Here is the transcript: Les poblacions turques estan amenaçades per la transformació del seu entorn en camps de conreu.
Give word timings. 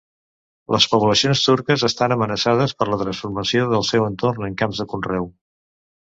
Les 0.75 0.85
poblacions 0.93 1.43
turques 1.47 1.83
estan 1.87 2.15
amenaçades 2.15 2.73
per 2.81 2.89
la 2.93 2.99
transformació 3.03 3.69
del 3.75 3.87
seu 3.93 4.09
entorn 4.09 4.49
en 4.51 4.59
camps 4.65 4.83
de 4.85 4.89
conreu. 4.97 5.31